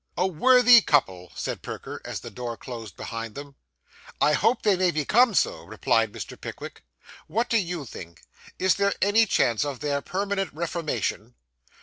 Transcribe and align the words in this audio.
'A 0.17 0.25
worthy 0.25 0.81
couple!' 0.81 1.31
said 1.35 1.61
Perker, 1.61 2.01
as 2.03 2.21
the 2.21 2.31
door 2.31 2.57
closed 2.57 2.97
behind 2.97 3.35
them. 3.35 3.53
'I 4.19 4.33
hope 4.33 4.63
they 4.63 4.75
may 4.75 4.89
become 4.89 5.35
so,' 5.35 5.63
replied 5.63 6.11
Mr. 6.11 6.41
Pickwick. 6.41 6.83
'What 7.27 7.51
do 7.51 7.57
you 7.59 7.85
think? 7.85 8.23
Is 8.57 8.73
there 8.73 8.95
any 9.03 9.27
chance 9.27 9.63
of 9.63 9.79
their 9.79 10.01
permanent 10.01 10.51
reformation? 10.55 11.35